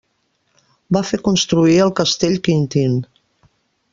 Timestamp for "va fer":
0.97-1.19